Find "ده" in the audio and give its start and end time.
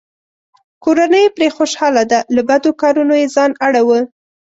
2.11-2.19